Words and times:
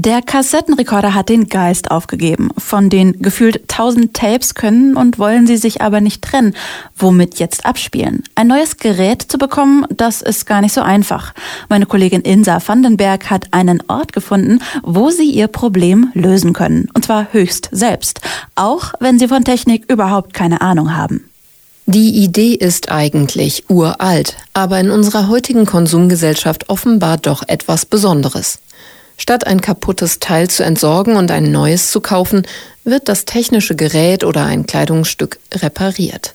Der 0.00 0.22
Kassettenrekorder 0.22 1.12
hat 1.12 1.28
den 1.28 1.48
Geist 1.48 1.90
aufgegeben. 1.90 2.50
Von 2.56 2.88
den 2.88 3.20
gefühlt 3.20 3.66
tausend 3.66 4.14
Tapes 4.14 4.54
können 4.54 4.96
und 4.96 5.18
wollen 5.18 5.48
sie 5.48 5.56
sich 5.56 5.82
aber 5.82 6.00
nicht 6.00 6.22
trennen. 6.22 6.54
Womit 6.96 7.40
jetzt 7.40 7.66
abspielen? 7.66 8.22
Ein 8.36 8.46
neues 8.46 8.76
Gerät 8.76 9.22
zu 9.22 9.38
bekommen, 9.38 9.86
das 9.90 10.22
ist 10.22 10.46
gar 10.46 10.60
nicht 10.60 10.72
so 10.72 10.82
einfach. 10.82 11.34
Meine 11.68 11.84
Kollegin 11.84 12.20
Insa 12.20 12.62
Vandenberg 12.64 13.28
hat 13.28 13.52
einen 13.52 13.82
Ort 13.88 14.12
gefunden, 14.12 14.60
wo 14.84 15.10
sie 15.10 15.32
ihr 15.32 15.48
Problem 15.48 16.12
lösen 16.14 16.52
können. 16.52 16.88
Und 16.94 17.06
zwar 17.06 17.32
höchst 17.32 17.68
selbst. 17.72 18.20
Auch 18.54 18.94
wenn 19.00 19.18
sie 19.18 19.26
von 19.26 19.42
Technik 19.42 19.90
überhaupt 19.90 20.32
keine 20.32 20.60
Ahnung 20.60 20.96
haben. 20.96 21.28
Die 21.86 22.22
Idee 22.22 22.54
ist 22.54 22.92
eigentlich 22.92 23.64
uralt, 23.68 24.36
aber 24.52 24.78
in 24.78 24.90
unserer 24.90 25.26
heutigen 25.26 25.66
Konsumgesellschaft 25.66 26.68
offenbar 26.68 27.16
doch 27.16 27.42
etwas 27.48 27.84
Besonderes. 27.84 28.60
Statt 29.18 29.46
ein 29.46 29.60
kaputtes 29.60 30.20
Teil 30.20 30.48
zu 30.48 30.62
entsorgen 30.62 31.16
und 31.16 31.30
ein 31.30 31.50
neues 31.50 31.90
zu 31.90 32.00
kaufen, 32.00 32.46
wird 32.84 33.08
das 33.08 33.26
technische 33.26 33.76
Gerät 33.76 34.24
oder 34.24 34.46
ein 34.46 34.64
Kleidungsstück 34.64 35.38
repariert. 35.54 36.34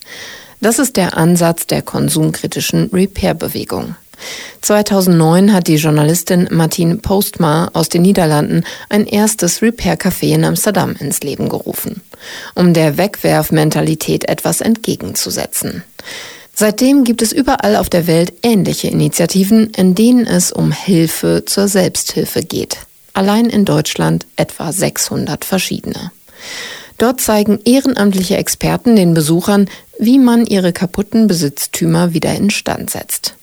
Das 0.61 0.79
ist 0.79 0.97
der 0.97 1.17
Ansatz 1.17 1.65
der 1.65 1.81
konsumkritischen 1.81 2.89
Repair-Bewegung. 2.93 3.95
2009 4.61 5.53
hat 5.53 5.67
die 5.67 5.75
Journalistin 5.75 6.47
Martine 6.51 6.97
Postma 6.97 7.69
aus 7.73 7.89
den 7.89 8.03
Niederlanden 8.03 8.63
ein 8.89 9.05
erstes 9.05 9.61
Repair-Café 9.61 10.33
in 10.33 10.45
Amsterdam 10.45 10.95
ins 10.99 11.21
Leben 11.21 11.49
gerufen, 11.49 12.01
um 12.53 12.73
der 12.73 12.97
Wegwerfmentalität 12.97 14.29
etwas 14.29 14.61
entgegenzusetzen. 14.61 15.83
Seitdem 16.55 17.03
gibt 17.03 17.21
es 17.21 17.31
überall 17.31 17.75
auf 17.75 17.89
der 17.89 18.05
Welt 18.05 18.33
ähnliche 18.43 18.87
Initiativen, 18.87 19.71
in 19.71 19.95
denen 19.95 20.27
es 20.27 20.51
um 20.51 20.71
Hilfe 20.71 21.43
zur 21.45 21.67
Selbsthilfe 21.67 22.43
geht. 22.43 22.77
Allein 23.13 23.47
in 23.47 23.65
Deutschland 23.65 24.27
etwa 24.35 24.71
600 24.71 25.45
verschiedene. 25.45 26.11
Dort 26.99 27.21
zeigen 27.21 27.59
ehrenamtliche 27.65 28.37
Experten 28.37 28.95
den 28.95 29.13
Besuchern, 29.13 29.67
wie 29.97 30.19
man 30.19 30.45
ihre 30.45 30.73
kaputten 30.73 31.27
Besitztümer 31.27 32.13
wieder 32.13 32.35
instand 32.35 32.91
setzt. 32.91 33.35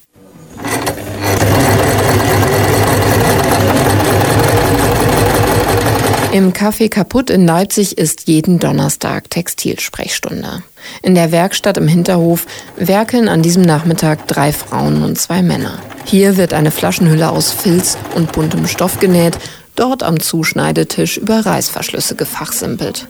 Im 6.32 6.52
Café 6.52 6.88
Kaputt 6.88 7.28
in 7.28 7.44
Leipzig 7.44 7.98
ist 7.98 8.28
jeden 8.28 8.60
Donnerstag 8.60 9.28
Textilsprechstunde. 9.30 10.62
In 11.02 11.16
der 11.16 11.32
Werkstatt 11.32 11.76
im 11.76 11.88
Hinterhof 11.88 12.46
werkeln 12.76 13.28
an 13.28 13.42
diesem 13.42 13.62
Nachmittag 13.62 14.28
drei 14.28 14.52
Frauen 14.52 15.02
und 15.02 15.18
zwei 15.18 15.42
Männer. 15.42 15.80
Hier 16.04 16.36
wird 16.36 16.54
eine 16.54 16.70
Flaschenhülle 16.70 17.30
aus 17.30 17.50
Filz 17.50 17.98
und 18.14 18.30
buntem 18.30 18.68
Stoff 18.68 19.00
genäht, 19.00 19.38
dort 19.74 20.04
am 20.04 20.20
Zuschneidetisch 20.20 21.16
über 21.16 21.44
Reißverschlüsse 21.44 22.14
gefachsimpelt. 22.14 23.08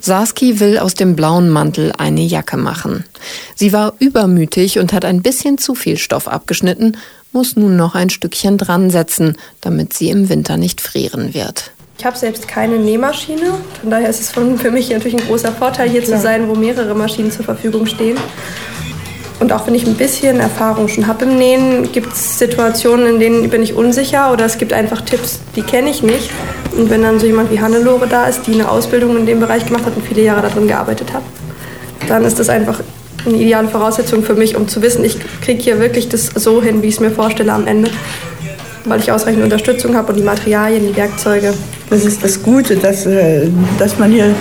Saski 0.00 0.58
will 0.58 0.78
aus 0.78 0.94
dem 0.94 1.16
blauen 1.16 1.50
Mantel 1.50 1.92
eine 1.98 2.22
Jacke 2.22 2.56
machen. 2.56 3.04
Sie 3.54 3.74
war 3.74 3.92
übermütig 3.98 4.78
und 4.78 4.94
hat 4.94 5.04
ein 5.04 5.20
bisschen 5.20 5.58
zu 5.58 5.74
viel 5.74 5.98
Stoff 5.98 6.28
abgeschnitten, 6.28 6.96
muss 7.30 7.56
nun 7.56 7.76
noch 7.76 7.94
ein 7.94 8.08
Stückchen 8.08 8.56
dran 8.56 8.88
setzen, 8.88 9.36
damit 9.60 9.92
sie 9.92 10.08
im 10.08 10.30
Winter 10.30 10.56
nicht 10.56 10.80
frieren 10.80 11.34
wird. 11.34 11.72
Ich 11.96 12.04
habe 12.04 12.18
selbst 12.18 12.48
keine 12.48 12.76
Nähmaschine. 12.76 13.54
Von 13.80 13.90
daher 13.90 14.08
ist 14.08 14.20
es 14.20 14.30
für 14.30 14.70
mich 14.70 14.90
natürlich 14.90 15.14
ein 15.14 15.26
großer 15.26 15.52
Vorteil, 15.52 15.88
hier 15.88 16.04
zu 16.04 16.18
sein, 16.18 16.48
wo 16.48 16.54
mehrere 16.54 16.94
Maschinen 16.94 17.30
zur 17.30 17.44
Verfügung 17.44 17.86
stehen. 17.86 18.18
Und 19.40 19.52
auch 19.52 19.66
wenn 19.66 19.74
ich 19.74 19.86
ein 19.86 19.94
bisschen 19.94 20.40
Erfahrung 20.40 20.88
schon 20.88 21.06
habe 21.06 21.24
im 21.24 21.36
Nähen, 21.36 21.92
gibt 21.92 22.12
es 22.12 22.38
Situationen, 22.38 23.06
in 23.06 23.20
denen 23.20 23.50
bin 23.50 23.62
ich 23.62 23.74
unsicher 23.74 24.32
oder 24.32 24.44
es 24.44 24.58
gibt 24.58 24.72
einfach 24.72 25.00
Tipps, 25.02 25.40
die 25.54 25.62
kenne 25.62 25.90
ich 25.90 26.02
nicht. 26.02 26.30
Und 26.76 26.90
wenn 26.90 27.02
dann 27.02 27.20
so 27.20 27.26
jemand 27.26 27.50
wie 27.50 27.60
Hannelore 27.60 28.06
da 28.06 28.26
ist, 28.26 28.46
die 28.46 28.54
eine 28.54 28.68
Ausbildung 28.68 29.16
in 29.16 29.26
dem 29.26 29.40
Bereich 29.40 29.66
gemacht 29.66 29.84
hat 29.86 29.96
und 29.96 30.06
viele 30.06 30.22
Jahre 30.22 30.42
darin 30.42 30.66
gearbeitet 30.66 31.12
hat, 31.12 31.22
dann 32.08 32.24
ist 32.24 32.38
das 32.38 32.48
einfach 32.48 32.80
eine 33.24 33.36
ideale 33.36 33.68
Voraussetzung 33.68 34.22
für 34.22 34.34
mich, 34.34 34.56
um 34.56 34.68
zu 34.68 34.82
wissen, 34.82 35.04
ich 35.04 35.16
kriege 35.40 35.62
hier 35.62 35.80
wirklich 35.80 36.08
das 36.08 36.26
so 36.26 36.60
hin, 36.62 36.82
wie 36.82 36.88
ich 36.88 36.94
es 36.94 37.00
mir 37.00 37.10
vorstelle 37.10 37.52
am 37.52 37.66
Ende 37.66 37.90
weil 38.84 39.00
ich 39.00 39.10
ausreichend 39.10 39.42
Unterstützung 39.42 39.96
habe 39.96 40.12
und 40.12 40.18
die 40.18 40.24
Materialien, 40.24 40.86
die 40.86 40.96
Werkzeuge. 40.96 41.54
Das 41.94 42.04
ist 42.04 42.24
das 42.24 42.42
Gute, 42.42 42.76
dass, 42.76 43.06
äh, 43.06 43.48
dass 43.78 44.00
man 44.00 44.10
hier 44.10 44.34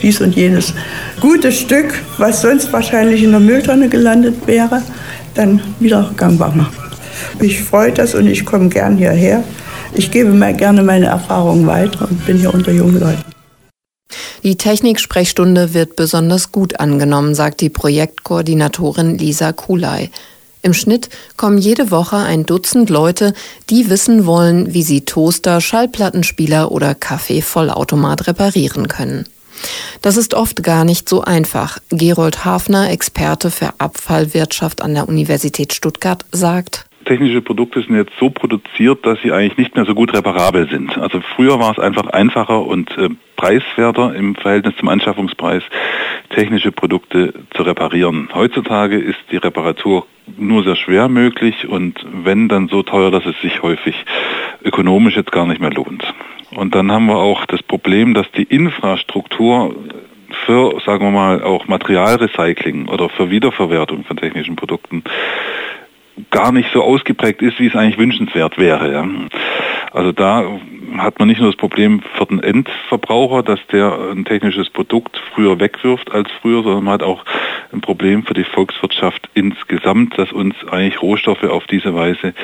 dies 0.00 0.22
und 0.22 0.34
jenes 0.34 0.72
gute 1.20 1.52
Stück, 1.52 2.00
was 2.16 2.40
sonst 2.40 2.72
wahrscheinlich 2.72 3.22
in 3.22 3.32
der 3.32 3.40
Mülltonne 3.40 3.90
gelandet 3.90 4.46
wäre, 4.46 4.80
dann 5.34 5.60
wieder 5.80 6.10
gangbar 6.16 6.54
macht. 6.56 6.72
Mich 7.38 7.62
freut 7.62 7.98
das 7.98 8.14
und 8.14 8.26
ich 8.26 8.46
komme 8.46 8.70
gern 8.70 8.96
hierher. 8.96 9.44
Ich 9.92 10.10
gebe 10.10 10.30
mir 10.30 10.54
gerne 10.54 10.82
meine 10.82 11.04
Erfahrungen 11.08 11.66
weiter 11.66 12.08
und 12.08 12.24
bin 12.24 12.38
hier 12.38 12.54
unter 12.54 12.72
jungen 12.72 12.98
Leuten. 12.98 13.22
Die 14.42 14.56
Techniksprechstunde 14.56 15.74
wird 15.74 15.94
besonders 15.94 16.52
gut 16.52 16.80
angenommen, 16.80 17.34
sagt 17.34 17.60
die 17.60 17.68
Projektkoordinatorin 17.68 19.18
Lisa 19.18 19.52
Kulay. 19.52 20.08
Im 20.62 20.74
Schnitt 20.74 21.08
kommen 21.36 21.58
jede 21.58 21.90
Woche 21.90 22.16
ein 22.16 22.46
Dutzend 22.46 22.88
Leute, 22.88 23.34
die 23.68 23.90
wissen 23.90 24.26
wollen, 24.26 24.72
wie 24.72 24.84
sie 24.84 25.04
Toaster, 25.04 25.60
Schallplattenspieler 25.60 26.70
oder 26.70 26.94
Kaffee-Vollautomat 26.94 28.28
reparieren 28.28 28.86
können. 28.86 29.26
Das 30.02 30.16
ist 30.16 30.34
oft 30.34 30.62
gar 30.62 30.84
nicht 30.84 31.08
so 31.08 31.22
einfach. 31.22 31.78
Gerold 31.90 32.44
Hafner, 32.44 32.90
Experte 32.90 33.50
für 33.50 33.74
Abfallwirtschaft 33.78 34.82
an 34.82 34.94
der 34.94 35.08
Universität 35.08 35.72
Stuttgart, 35.72 36.24
sagt, 36.30 36.86
technische 37.04 37.42
Produkte 37.42 37.82
sind 37.82 37.96
jetzt 37.96 38.12
so 38.18 38.30
produziert, 38.30 39.04
dass 39.04 39.20
sie 39.22 39.32
eigentlich 39.32 39.58
nicht 39.58 39.74
mehr 39.74 39.84
so 39.84 39.94
gut 39.94 40.12
reparabel 40.14 40.68
sind. 40.68 40.96
Also 40.98 41.20
früher 41.20 41.58
war 41.58 41.72
es 41.72 41.78
einfach 41.78 42.06
einfacher 42.06 42.64
und 42.64 42.96
äh, 42.96 43.08
preiswerter 43.36 44.14
im 44.14 44.34
Verhältnis 44.34 44.74
zum 44.78 44.88
Anschaffungspreis, 44.88 45.62
technische 46.32 46.72
Produkte 46.72 47.32
zu 47.54 47.62
reparieren. 47.62 48.28
Heutzutage 48.34 48.98
ist 48.98 49.18
die 49.30 49.36
Reparatur 49.36 50.06
nur 50.36 50.64
sehr 50.64 50.76
schwer 50.76 51.08
möglich 51.08 51.66
und 51.68 52.04
wenn 52.24 52.48
dann 52.48 52.68
so 52.68 52.82
teuer, 52.82 53.10
dass 53.10 53.26
es 53.26 53.40
sich 53.40 53.62
häufig 53.62 53.94
ökonomisch 54.64 55.16
jetzt 55.16 55.32
gar 55.32 55.46
nicht 55.46 55.60
mehr 55.60 55.72
lohnt. 55.72 56.02
Und 56.54 56.74
dann 56.74 56.92
haben 56.92 57.06
wir 57.06 57.16
auch 57.16 57.46
das 57.46 57.62
Problem, 57.62 58.14
dass 58.14 58.30
die 58.32 58.42
Infrastruktur 58.42 59.74
für, 60.46 60.80
sagen 60.84 61.04
wir 61.04 61.10
mal, 61.10 61.42
auch 61.42 61.66
Materialrecycling 61.66 62.88
oder 62.88 63.08
für 63.08 63.30
Wiederverwertung 63.30 64.04
von 64.04 64.16
technischen 64.16 64.56
Produkten 64.56 65.02
gar 66.30 66.52
nicht 66.52 66.70
so 66.72 66.82
ausgeprägt 66.82 67.42
ist, 67.42 67.58
wie 67.58 67.66
es 67.66 67.76
eigentlich 67.76 67.98
wünschenswert 67.98 68.58
wäre. 68.58 69.04
Also 69.92 70.12
da 70.12 70.44
hat 70.98 71.18
man 71.18 71.28
nicht 71.28 71.40
nur 71.40 71.50
das 71.50 71.56
Problem 71.56 72.02
für 72.16 72.26
den 72.26 72.42
Endverbraucher, 72.42 73.42
dass 73.42 73.60
der 73.70 73.92
ein 74.10 74.24
technisches 74.24 74.70
Produkt 74.70 75.20
früher 75.34 75.58
wegwirft 75.60 76.12
als 76.12 76.28
früher, 76.40 76.62
sondern 76.62 76.84
man 76.84 76.94
hat 76.94 77.02
auch 77.02 77.24
ein 77.72 77.80
Problem 77.80 78.24
für 78.24 78.34
die 78.34 78.44
Volkswirtschaft 78.44 79.28
insgesamt, 79.34 80.18
dass 80.18 80.32
uns 80.32 80.54
eigentlich 80.70 81.00
Rohstoffe 81.00 81.44
auf 81.44 81.66
diese 81.66 81.94
Weise 81.94 82.34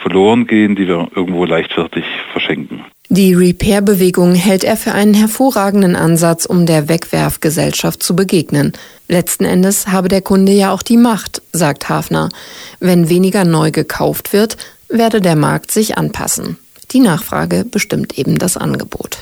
verloren 0.00 0.46
gehen, 0.46 0.74
die 0.74 0.88
wir 0.88 1.08
irgendwo 1.14 1.44
leichtfertig 1.44 2.04
verschenken. 2.32 2.84
Die 3.08 3.34
Repair-Bewegung 3.34 4.34
hält 4.34 4.64
er 4.64 4.76
für 4.76 4.92
einen 4.92 5.12
hervorragenden 5.12 5.96
Ansatz, 5.96 6.46
um 6.46 6.64
der 6.64 6.88
Wegwerfgesellschaft 6.88 8.02
zu 8.02 8.16
begegnen. 8.16 8.72
Letzten 9.06 9.44
Endes 9.44 9.88
habe 9.88 10.08
der 10.08 10.22
Kunde 10.22 10.52
ja 10.52 10.72
auch 10.72 10.82
die 10.82 10.96
Macht, 10.96 11.42
sagt 11.52 11.90
Hafner. 11.90 12.30
Wenn 12.80 13.10
weniger 13.10 13.44
neu 13.44 13.70
gekauft 13.70 14.32
wird, 14.32 14.56
werde 14.88 15.20
der 15.20 15.36
Markt 15.36 15.70
sich 15.70 15.98
anpassen. 15.98 16.56
Die 16.92 17.00
Nachfrage 17.00 17.64
bestimmt 17.64 18.18
eben 18.18 18.38
das 18.38 18.56
Angebot. 18.56 19.18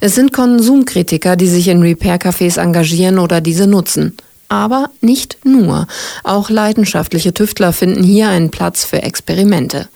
Es 0.00 0.14
sind 0.14 0.32
Konsumkritiker, 0.32 1.36
die 1.36 1.48
sich 1.48 1.68
in 1.68 1.82
Repair-Cafés 1.82 2.60
engagieren 2.60 3.18
oder 3.18 3.40
diese 3.40 3.66
nutzen. 3.66 4.16
Aber 4.48 4.90
nicht 5.00 5.38
nur. 5.44 5.86
Auch 6.24 6.48
leidenschaftliche 6.48 7.34
Tüftler 7.34 7.72
finden 7.72 8.02
hier 8.02 8.28
einen 8.28 8.50
Platz 8.50 8.84
für 8.84 9.02
Experimente. 9.02 9.88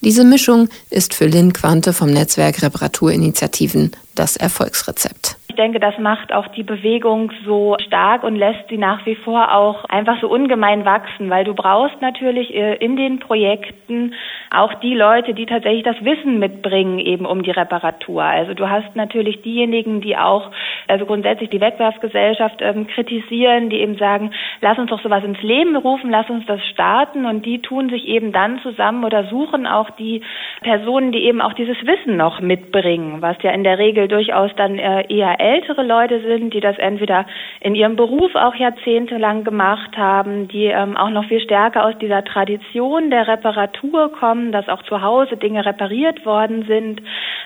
Diese 0.00 0.22
Mischung 0.22 0.68
ist 0.90 1.14
für 1.14 1.26
Lynn 1.26 1.52
Quante 1.52 1.92
vom 1.92 2.10
Netzwerk 2.10 2.62
Reparaturinitiativen 2.62 3.90
das 4.14 4.36
Erfolgsrezept 4.36 5.35
denke, 5.56 5.80
das 5.80 5.98
macht 5.98 6.32
auch 6.32 6.48
die 6.48 6.62
Bewegung 6.62 7.32
so 7.44 7.76
stark 7.86 8.22
und 8.22 8.36
lässt 8.36 8.68
sie 8.68 8.78
nach 8.78 9.04
wie 9.06 9.16
vor 9.16 9.54
auch 9.54 9.84
einfach 9.86 10.20
so 10.20 10.28
ungemein 10.28 10.84
wachsen, 10.84 11.30
weil 11.30 11.44
du 11.44 11.54
brauchst 11.54 12.00
natürlich 12.00 12.54
äh, 12.54 12.76
in 12.76 12.96
den 12.96 13.18
Projekten 13.18 14.14
auch 14.50 14.74
die 14.74 14.94
Leute, 14.94 15.34
die 15.34 15.46
tatsächlich 15.46 15.82
das 15.82 16.02
Wissen 16.04 16.38
mitbringen 16.38 16.98
eben 16.98 17.26
um 17.26 17.42
die 17.42 17.50
Reparatur. 17.50 18.22
Also 18.22 18.54
du 18.54 18.68
hast 18.68 18.94
natürlich 18.94 19.42
diejenigen, 19.42 20.00
die 20.00 20.16
auch 20.16 20.50
also 20.88 21.06
grundsätzlich 21.06 21.50
die 21.50 21.60
Wegwerfgesellschaft 21.60 22.60
ähm, 22.60 22.86
kritisieren, 22.86 23.70
die 23.70 23.80
eben 23.80 23.96
sagen, 23.96 24.30
lass 24.60 24.78
uns 24.78 24.90
doch 24.90 25.02
sowas 25.02 25.24
ins 25.24 25.42
Leben 25.42 25.76
rufen, 25.76 26.10
lass 26.10 26.28
uns 26.30 26.46
das 26.46 26.64
starten 26.66 27.26
und 27.26 27.44
die 27.44 27.60
tun 27.60 27.88
sich 27.90 28.06
eben 28.06 28.32
dann 28.32 28.60
zusammen 28.60 29.04
oder 29.04 29.24
suchen 29.24 29.66
auch 29.66 29.90
die 29.90 30.22
Personen, 30.62 31.12
die 31.12 31.24
eben 31.24 31.40
auch 31.40 31.54
dieses 31.54 31.76
Wissen 31.86 32.16
noch 32.16 32.40
mitbringen, 32.40 33.20
was 33.20 33.36
ja 33.42 33.50
in 33.50 33.64
der 33.64 33.78
Regel 33.78 34.08
durchaus 34.08 34.50
dann 34.56 34.78
äh, 34.78 35.04
eher 35.08 35.40
ältere 35.46 35.82
Leute 35.82 36.20
sind, 36.20 36.52
die 36.54 36.60
das 36.60 36.76
entweder 36.78 37.26
in 37.60 37.74
ihrem 37.74 37.94
Beruf 37.94 38.34
auch 38.34 38.54
jahrzehntelang 38.54 39.44
gemacht 39.44 39.96
haben, 39.96 40.48
die 40.48 40.64
ähm, 40.66 40.96
auch 40.96 41.10
noch 41.10 41.26
viel 41.26 41.40
stärker 41.40 41.84
aus 41.86 41.96
dieser 41.98 42.24
Tradition 42.24 43.10
der 43.10 43.28
Reparatur 43.28 44.10
kommen, 44.12 44.50
dass 44.50 44.68
auch 44.68 44.82
zu 44.82 45.02
Hause 45.02 45.36
Dinge 45.36 45.64
repariert 45.64 46.26
worden 46.26 46.64
sind. 46.66 47.00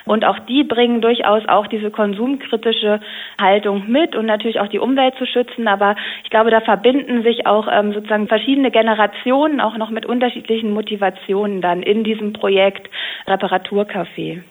Und 0.06 0.24
auch 0.24 0.38
die 0.40 0.64
bringen 0.64 1.02
durchaus 1.02 1.46
auch 1.46 1.66
diese 1.66 1.90
konsumkritische 1.90 3.00
Haltung 3.40 3.84
mit 3.88 4.16
und 4.16 4.26
natürlich 4.26 4.60
auch 4.60 4.68
die 4.68 4.78
Umwelt 4.78 5.14
zu 5.16 5.26
schützen. 5.26 5.68
Aber 5.68 5.94
ich 6.24 6.30
glaube, 6.30 6.50
da 6.50 6.60
verbinden 6.60 7.22
sich 7.22 7.46
auch 7.46 7.68
ähm, 7.70 7.92
sozusagen 7.92 8.28
verschiedene 8.28 8.70
Generationen 8.70 9.60
auch 9.60 9.76
noch 9.76 9.90
mit 9.90 10.06
unterschiedlichen 10.06 10.72
Motivationen 10.72 11.60
dann 11.60 11.82
in 11.82 12.02
diesem 12.02 12.32
Projekt 12.32 12.88
Reparaturcafé. 13.26 14.42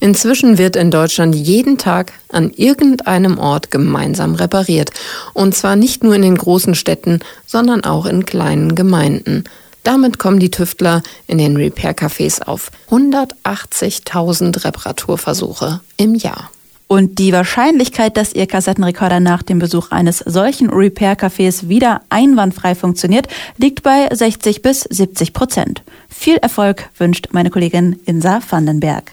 Inzwischen 0.00 0.58
wird 0.58 0.76
in 0.76 0.90
Deutschland 0.90 1.34
jeden 1.34 1.78
Tag 1.78 2.12
an 2.30 2.50
irgendeinem 2.50 3.38
Ort 3.38 3.70
gemeinsam 3.70 4.34
repariert. 4.34 4.90
Und 5.34 5.54
zwar 5.54 5.76
nicht 5.76 6.04
nur 6.04 6.14
in 6.14 6.22
den 6.22 6.36
großen 6.36 6.74
Städten, 6.74 7.20
sondern 7.46 7.84
auch 7.84 8.06
in 8.06 8.24
kleinen 8.24 8.74
Gemeinden. 8.74 9.44
Damit 9.84 10.18
kommen 10.18 10.38
die 10.38 10.50
Tüftler 10.50 11.02
in 11.26 11.38
den 11.38 11.56
Repair-Cafés 11.56 12.42
auf 12.42 12.70
180.000 12.90 14.64
Reparaturversuche 14.64 15.80
im 15.96 16.14
Jahr. 16.14 16.50
Und 16.88 17.18
die 17.18 17.32
Wahrscheinlichkeit, 17.32 18.16
dass 18.16 18.32
Ihr 18.32 18.46
Kassettenrekorder 18.46 19.20
nach 19.20 19.42
dem 19.42 19.58
Besuch 19.58 19.90
eines 19.90 20.18
solchen 20.18 20.70
Repair-Cafés 20.70 21.68
wieder 21.68 22.00
einwandfrei 22.08 22.74
funktioniert, 22.74 23.28
liegt 23.58 23.82
bei 23.82 24.08
60 24.10 24.62
bis 24.62 24.80
70 24.82 25.34
Prozent. 25.34 25.82
Viel 26.08 26.36
Erfolg 26.36 26.88
wünscht 26.96 27.28
meine 27.32 27.50
Kollegin 27.50 28.00
Insa 28.06 28.40
Vandenberg. 28.48 29.12